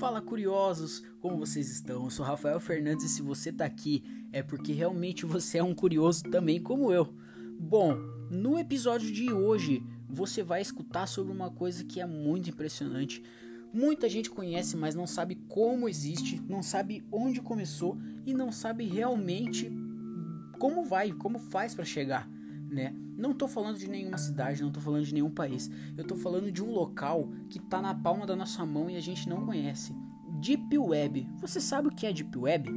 [0.00, 2.04] Fala curiosos, como vocês estão?
[2.04, 5.74] Eu sou Rafael Fernandes e se você tá aqui é porque realmente você é um
[5.74, 7.14] curioso também como eu.
[7.58, 7.94] Bom,
[8.30, 13.22] no episódio de hoje você vai escutar sobre uma coisa que é muito impressionante.
[13.74, 18.86] Muita gente conhece, mas não sabe como existe, não sabe onde começou e não sabe
[18.86, 19.70] realmente
[20.58, 22.26] como vai, como faz para chegar,
[22.70, 22.94] né?
[23.20, 25.70] Não tô falando de nenhuma cidade, não tô falando de nenhum país.
[25.94, 29.00] Eu tô falando de um local que tá na palma da nossa mão e a
[29.00, 29.94] gente não conhece.
[30.40, 31.28] Deep Web.
[31.38, 32.70] Você sabe o que é Deep Web?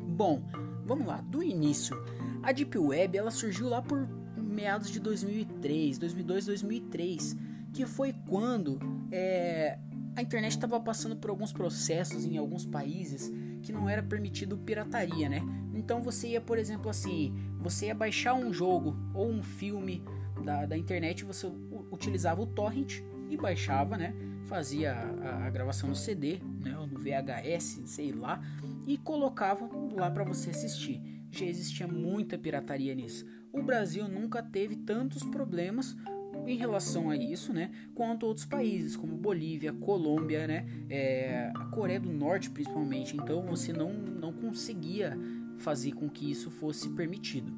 [0.00, 0.44] Bom,
[0.86, 1.96] vamos lá, do início.
[2.40, 7.36] A Deep Web, ela surgiu lá por meados de 2003, 2002, 2003,
[7.72, 8.78] que foi quando
[9.10, 9.76] é,
[10.14, 13.28] a internet estava passando por alguns processos em alguns países
[13.62, 15.40] que não era permitido pirataria, né?
[15.74, 20.02] Então você ia, por exemplo, assim, você ia baixar um jogo ou um filme
[20.44, 21.50] da, da internet, você
[21.90, 24.14] utilizava o torrent e baixava, né?
[24.46, 26.76] Fazia a, a gravação no CD, né?
[26.78, 28.42] Ou no VHS, sei lá,
[28.86, 31.00] e colocava lá para você assistir.
[31.30, 33.24] Já existia muita pirataria nisso.
[33.52, 35.96] O Brasil nunca teve tantos problemas
[36.46, 42.00] em relação a isso, né, quanto outros países como Bolívia, Colômbia, né, é, a Coreia
[42.00, 43.16] do Norte principalmente.
[43.16, 45.16] Então você não, não conseguia
[45.58, 47.52] fazer com que isso fosse permitido.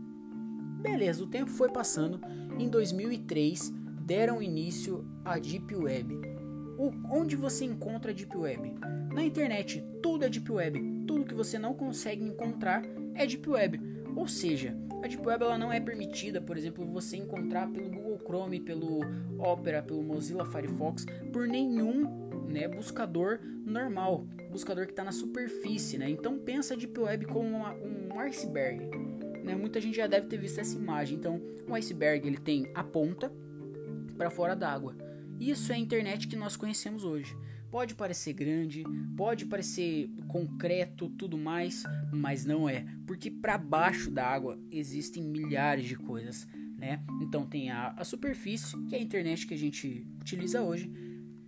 [0.81, 2.21] Beleza, o tempo foi passando.
[2.59, 3.73] Em 2003
[4.05, 6.15] deram início à Deep Web.
[6.77, 8.75] O, onde você encontra a Deep Web?
[9.13, 11.05] Na internet, tudo é Deep Web.
[11.07, 12.83] Tudo que você não consegue encontrar
[13.15, 13.81] é Deep Web.
[14.15, 18.19] Ou seja, a Deep Web ela não é permitida, por exemplo, você encontrar pelo Google
[18.25, 19.01] Chrome, pelo
[19.39, 26.09] Opera, pelo Mozilla Firefox, por nenhum né, buscador normal, buscador que está na superfície, né?
[26.09, 28.89] Então pensa a Deep Web como uma, um iceberg,
[29.43, 29.55] né?
[29.55, 31.19] Muita gente já deve ter visto essa imagem.
[31.19, 33.31] Então, um iceberg ele tem a ponta
[34.17, 34.97] para fora d'água.
[35.39, 37.37] Isso é a internet que nós conhecemos hoje.
[37.71, 38.85] Pode parecer grande,
[39.17, 45.87] pode parecer concreto, tudo mais, mas não é, porque para baixo da água existem milhares
[45.87, 46.47] de coisas,
[46.79, 47.03] né?
[47.21, 50.89] Então tem a, a superfície, que é a internet que a gente utiliza hoje,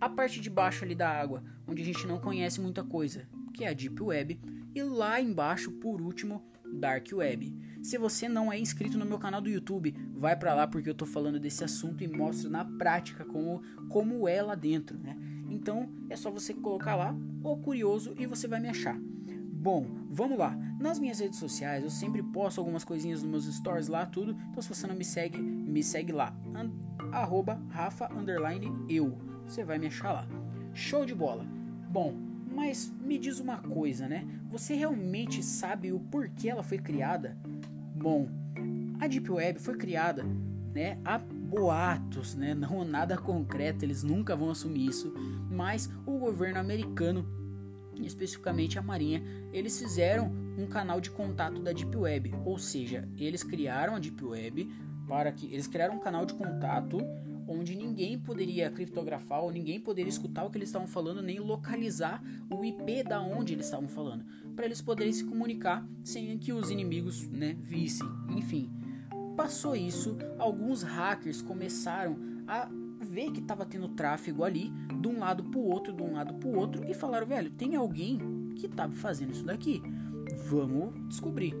[0.01, 3.63] a parte de baixo ali da água, onde a gente não conhece muita coisa, que
[3.63, 4.39] é a Deep Web,
[4.75, 6.43] e lá embaixo, por último,
[6.73, 7.53] Dark Web.
[7.81, 10.95] Se você não é inscrito no meu canal do YouTube, vai para lá porque eu
[10.95, 15.17] tô falando desse assunto e mostro na prática como, como é lá dentro, né?
[15.49, 18.97] Então é só você colocar lá o curioso e você vai me achar.
[18.99, 20.55] Bom, vamos lá.
[20.79, 24.35] Nas minhas redes sociais eu sempre posto algumas coisinhas nos meus stories lá, tudo.
[24.51, 26.35] Então se você não me segue, me segue lá.
[26.55, 26.71] And,
[27.11, 28.09] arroba Rafa
[28.89, 29.17] eu.
[29.45, 30.27] Você vai me achar lá.
[30.73, 31.45] Show de bola.
[31.89, 32.26] Bom,
[32.57, 34.27] mas me diz uma coisa, né?
[34.49, 37.37] Você realmente sabe o porquê ela foi criada?
[37.95, 38.27] Bom,
[38.99, 40.25] a Deep Web foi criada,
[40.73, 45.13] né, há boatos, né, não nada concreto, eles nunca vão assumir isso,
[45.51, 47.27] mas o governo americano,
[48.01, 49.21] especificamente a Marinha,
[49.53, 54.25] eles fizeram um canal de contato da Deep Web, ou seja, eles criaram a Deep
[54.25, 54.67] Web
[55.07, 56.97] para que eles criaram um canal de contato
[57.47, 62.21] onde ninguém poderia criptografar ou ninguém poderia escutar o que eles estavam falando, nem localizar
[62.49, 64.25] o IP da onde eles estavam falando,
[64.55, 68.07] para eles poderem se comunicar sem que os inimigos, né, vissem.
[68.35, 68.69] Enfim,
[69.35, 72.69] passou isso, alguns hackers começaram a
[72.99, 76.33] ver que estava tendo tráfego ali, de um lado para o outro, de um lado
[76.33, 78.19] para o outro, e falaram, velho, tem alguém
[78.55, 79.81] que estava fazendo isso daqui.
[80.49, 81.55] Vamos descobrir.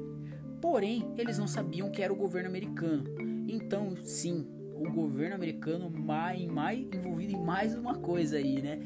[0.59, 3.03] Porém, eles não sabiam que era o governo americano.
[3.47, 4.45] Então, sim,
[4.79, 8.79] o governo americano mais, mais envolvido em mais uma coisa aí, né?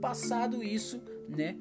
[0.00, 1.56] Passado isso, né?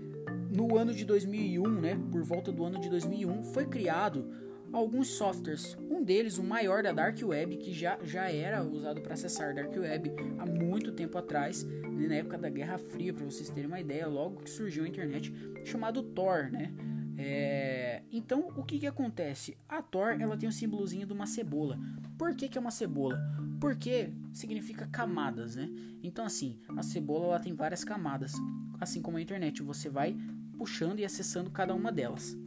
[0.50, 2.00] No ano de 2001, né?
[2.12, 4.30] Por volta do ano de 2001, foi criado
[4.72, 5.78] alguns softwares.
[5.90, 9.76] Um deles, o maior da Dark Web, que já, já era usado para acessar Dark
[9.76, 12.08] Web há muito tempo atrás, né?
[12.08, 15.34] na época da Guerra Fria, para vocês terem uma ideia, logo que surgiu a internet,
[15.66, 16.74] chamado Tor, né?
[17.22, 18.02] É...
[18.13, 19.57] Então, o que que acontece?
[19.68, 21.78] A Tor, ela tem o um símbolozinho de uma cebola.
[22.18, 23.19] Por que que é uma cebola?
[23.59, 25.70] Porque significa camadas, né?
[26.02, 28.32] Então, assim, a cebola, ela tem várias camadas.
[28.79, 30.16] Assim como a internet, você vai
[30.58, 32.38] puxando e acessando cada uma delas.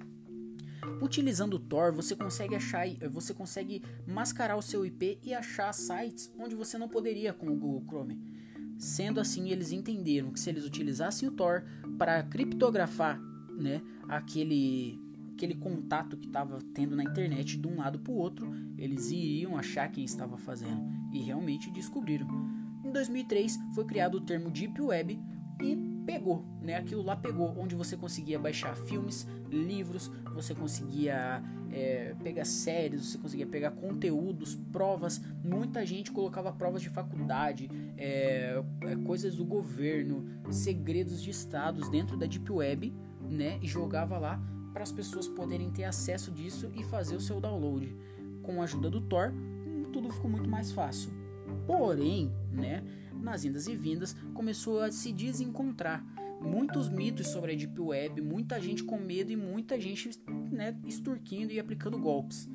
[1.03, 6.33] Utilizando o Tor, você consegue achar, você consegue mascarar o seu IP e achar sites
[6.39, 8.19] onde você não poderia com o Google Chrome.
[8.79, 11.63] Sendo assim, eles entenderam que se eles utilizassem o Tor
[11.99, 13.21] para criptografar
[13.59, 14.99] né, aquele
[15.35, 19.57] aquele contato que estava tendo na internet de um lado para o outro, eles iriam
[19.57, 22.29] achar quem estava fazendo e realmente descobriram.
[22.85, 25.19] Em 2003 foi criado o termo Deep Web
[25.61, 26.77] e pegou, né?
[26.77, 33.19] Aquilo lá pegou, onde você conseguia baixar filmes, livros, você conseguia é, pegar séries, você
[33.19, 35.21] conseguia pegar conteúdos, provas.
[35.45, 42.17] Muita gente colocava provas de faculdade, é, é, coisas do governo, segredos de estados dentro
[42.17, 42.93] da Deep Web,
[43.33, 43.59] né?
[43.63, 44.41] E jogava lá
[44.73, 47.95] para as pessoas poderem ter acesso disso e fazer o seu download.
[48.43, 49.33] Com a ajuda do Tor,
[49.93, 51.11] tudo ficou muito mais fácil.
[51.67, 52.83] Porém, né?
[53.23, 56.05] nas indas e vindas, começou a se desencontrar.
[56.41, 60.11] Muitos mitos sobre a Deep Web, muita gente com medo e muita gente
[60.51, 62.51] né, extorquindo e aplicando golpes.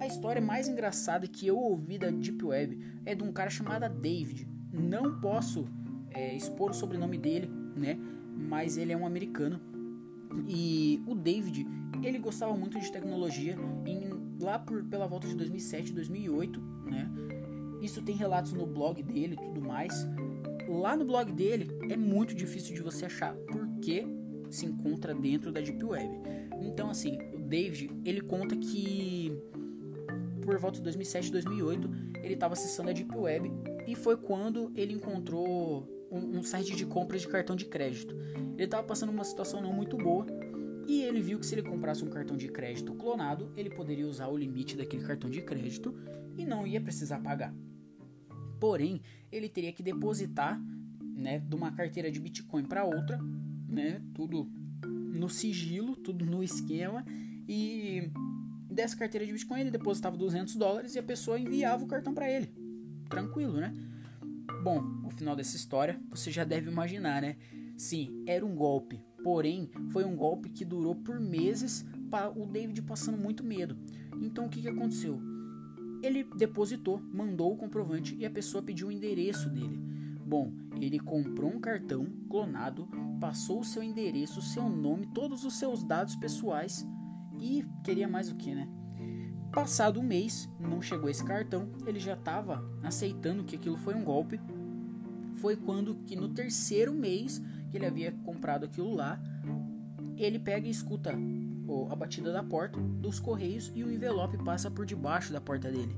[0.00, 3.86] A história mais engraçada que eu ouvi da Deep Web é de um cara chamado
[3.94, 4.48] David.
[4.72, 5.68] Não posso
[6.10, 7.98] é, expor o sobrenome dele, né?
[8.34, 9.60] Mas ele é um americano.
[10.46, 11.66] E o David,
[12.02, 13.56] ele gostava muito de tecnologia.
[13.86, 14.10] Em,
[14.42, 17.10] lá por, pela volta de 2007, 2008, né?
[17.82, 20.06] Isso tem relatos no blog dele e tudo mais.
[20.68, 24.06] Lá no blog dele é muito difícil de você achar, porque
[24.50, 26.10] se encontra dentro da Deep Web.
[26.60, 29.32] Então, assim, o David, ele conta que
[30.40, 31.90] por volta de 2007, 2008,
[32.22, 33.50] ele estava acessando a Deep Web
[33.86, 38.14] e foi quando ele encontrou um, um site de compras de cartão de crédito.
[38.54, 40.26] Ele estava passando uma situação não muito boa
[40.86, 44.28] e ele viu que se ele comprasse um cartão de crédito clonado, ele poderia usar
[44.28, 45.94] o limite daquele cartão de crédito
[46.36, 47.54] e não ia precisar pagar.
[48.58, 50.60] Porém, ele teria que depositar,
[51.14, 53.18] né, de uma carteira de Bitcoin para outra,
[53.68, 54.50] né, tudo
[54.84, 57.04] no sigilo, tudo no esquema
[57.48, 58.10] e
[58.70, 62.30] dessa carteira de Bitcoin ele depositava 200 dólares e a pessoa enviava o cartão para
[62.30, 62.52] ele.
[63.08, 63.72] Tranquilo, né?
[64.62, 67.36] Bom, o final dessa história você já deve imaginar, né?
[67.78, 72.82] Sim, era um golpe, porém foi um golpe que durou por meses para o David
[72.82, 73.74] passando muito medo.
[74.20, 75.18] Então o que, que aconteceu?
[76.02, 79.78] Ele depositou, mandou o comprovante e a pessoa pediu o endereço dele.
[80.26, 82.86] Bom, ele comprou um cartão clonado,
[83.18, 86.86] passou o seu endereço, seu nome, todos os seus dados pessoais
[87.38, 88.68] e queria mais o que, né?
[89.52, 94.04] Passado um mês, não chegou esse cartão, ele já estava aceitando que aquilo foi um
[94.04, 94.40] golpe.
[95.40, 99.20] Foi quando que no terceiro mês que ele havia comprado aquilo lá,
[100.16, 101.12] ele pega e escuta
[101.90, 105.96] a batida da porta dos correios e o envelope passa por debaixo da porta dele.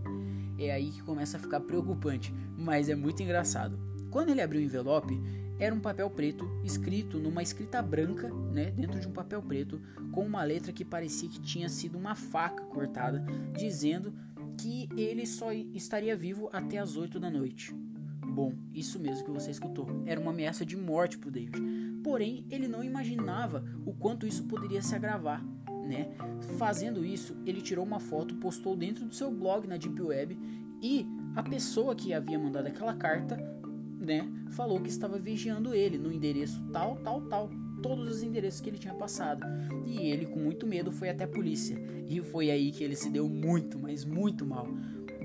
[0.59, 3.79] É aí que começa a ficar preocupante, mas é muito engraçado.
[4.11, 5.21] Quando ele abriu o envelope,
[5.59, 10.25] era um papel preto escrito numa escrita branca, né, dentro de um papel preto, com
[10.25, 13.25] uma letra que parecia que tinha sido uma faca cortada,
[13.57, 14.13] dizendo
[14.59, 17.75] que ele só estaria vivo até as 8 da noite.
[18.27, 19.87] Bom, isso mesmo que você escutou.
[20.07, 21.61] Era uma ameaça de morte para David.
[22.03, 25.45] Porém, ele não imaginava o quanto isso poderia se agravar
[25.87, 26.09] né?
[26.59, 30.39] Fazendo isso, ele tirou uma foto, postou dentro do seu blog na Deep Web
[30.81, 33.37] e a pessoa que havia mandado aquela carta,
[34.05, 37.51] né, falou que estava vigiando ele no endereço tal, tal, tal,
[37.83, 39.45] todos os endereços que ele tinha passado.
[39.87, 41.77] E ele, com muito medo, foi até a polícia.
[42.09, 44.67] E foi aí que ele se deu muito, mas muito mal.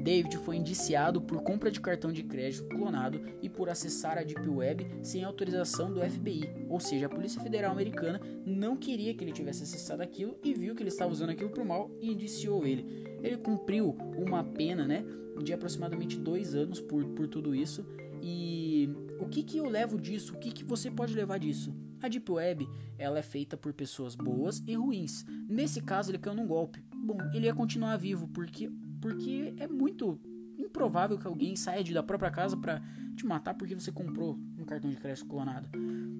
[0.07, 4.47] David foi indiciado por compra de cartão de crédito clonado e por acessar a Deep
[4.47, 9.33] Web sem autorização do FBI, ou seja, a Polícia Federal Americana não queria que ele
[9.33, 12.65] tivesse acessado aquilo e viu que ele estava usando aquilo para o mal e indiciou
[12.65, 13.06] ele.
[13.21, 15.03] Ele cumpriu uma pena, né,
[15.43, 17.85] de aproximadamente dois anos por, por tudo isso.
[18.21, 20.33] E o que que eu levo disso?
[20.33, 21.75] O que que você pode levar disso?
[22.01, 22.67] A Deep Web,
[22.97, 25.25] ela é feita por pessoas boas e ruins.
[25.49, 26.83] Nesse caso, ele caiu num golpe.
[26.95, 28.69] Bom, ele ia continuar vivo porque
[28.99, 30.19] porque é muito
[30.57, 32.81] improvável que alguém saia da própria casa para
[33.15, 35.69] te matar porque você comprou um cartão de crédito clonado,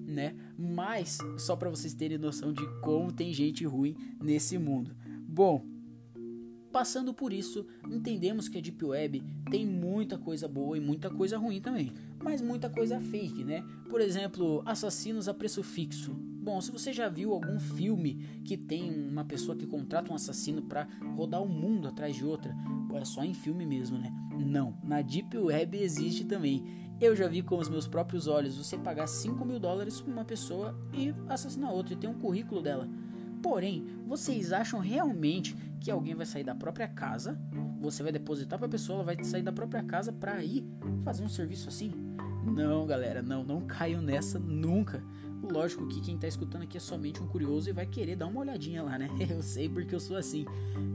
[0.06, 0.34] né?
[0.56, 4.94] Mas só para vocês terem noção de como tem gente ruim nesse mundo.
[5.28, 5.64] Bom,
[6.72, 11.38] passando por isso, entendemos que a Deep Web tem muita coisa boa e muita coisa
[11.38, 13.64] ruim também, mas muita coisa fake, né?
[13.88, 16.16] Por exemplo, assassinos a preço fixo
[16.48, 20.62] Bom, se você já viu algum filme que tem uma pessoa que contrata um assassino
[20.62, 22.56] para rodar o mundo atrás de outra,
[22.94, 24.10] é só em filme mesmo, né?
[24.46, 26.64] Não, na Deep Web existe também.
[26.98, 30.24] Eu já vi com os meus próprios olhos você pagar 5 mil dólares pra uma
[30.24, 32.88] pessoa e assassinar outra e ter um currículo dela.
[33.42, 37.38] Porém, vocês acham realmente que alguém vai sair da própria casa?
[37.80, 40.64] Você vai depositar pra pessoa, ela vai sair da própria casa pra ir
[41.04, 41.92] fazer um serviço assim?
[42.44, 45.02] Não, galera, não, não caiam nessa nunca.
[45.42, 48.40] Lógico que quem tá escutando aqui é somente um curioso e vai querer dar uma
[48.40, 49.08] olhadinha lá, né?
[49.30, 50.44] Eu sei porque eu sou assim.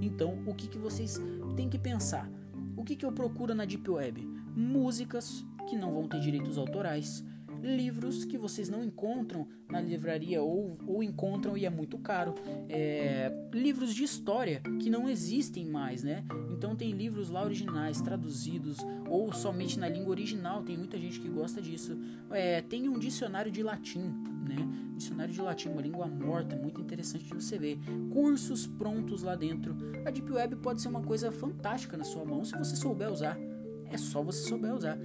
[0.01, 1.19] Então, o que, que vocês
[1.55, 2.29] têm que pensar?
[2.75, 4.21] O que, que eu procuro na Deep Web?
[4.55, 7.23] Músicas que não vão ter direitos autorais,
[7.63, 12.35] livros que vocês não encontram na livraria ou, ou encontram e é muito caro.
[12.69, 16.23] É, livros de história que não existem mais, né?
[16.51, 18.77] Então tem livros lá originais, traduzidos
[19.09, 20.61] ou somente na língua original.
[20.63, 21.97] Tem muita gente que gosta disso.
[22.29, 24.13] É, tem um dicionário de latim,
[24.47, 24.67] né?
[24.95, 27.79] Dicionário de latim, uma língua morta, muito interessante de você ver.
[28.11, 29.75] Cursos prontos lá dentro.
[30.05, 33.37] A Deep Web pode ser uma coisa fantástica na sua mão se você souber usar.
[33.89, 34.97] É só você souber usar.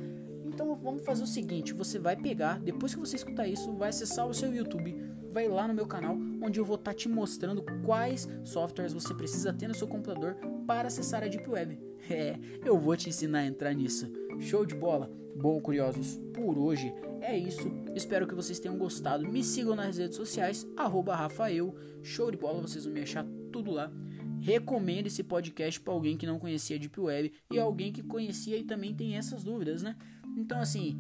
[0.59, 4.27] Então vamos fazer o seguinte: você vai pegar, depois que você escutar isso, vai acessar
[4.27, 4.93] o seu YouTube,
[5.31, 9.15] vai lá no meu canal, onde eu vou estar tá te mostrando quais softwares você
[9.15, 10.35] precisa ter no seu computador
[10.67, 11.79] para acessar a Deep Web.
[12.11, 14.11] É, eu vou te ensinar a entrar nisso.
[14.39, 15.11] Show de bola?
[15.37, 17.71] Bom, curiosos, por hoje é isso.
[17.95, 19.29] Espero que vocês tenham gostado.
[19.29, 20.67] Me sigam nas redes sociais,
[21.07, 21.75] Rafael.
[22.03, 23.93] Show de bola, vocês vão me achar tudo lá.
[24.41, 28.65] Recomendo esse podcast para alguém que não conhecia Deep Web e alguém que conhecia e
[28.65, 29.97] também tem essas dúvidas, né?
[30.39, 30.97] Então, assim,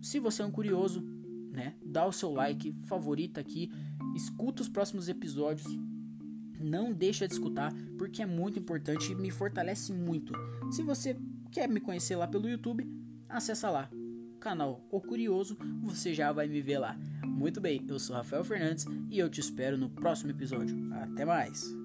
[0.00, 1.02] se você é um curioso,
[1.52, 3.70] né, dá o seu like, favorita aqui,
[4.16, 5.68] escuta os próximos episódios,
[6.58, 10.32] não deixa de escutar, porque é muito importante e me fortalece muito.
[10.72, 11.14] Se você
[11.52, 12.88] quer me conhecer lá pelo YouTube,
[13.28, 13.90] acessa lá,
[14.40, 16.96] canal O Curioso, você já vai me ver lá.
[17.22, 20.74] Muito bem, eu sou Rafael Fernandes e eu te espero no próximo episódio.
[20.94, 21.83] Até mais!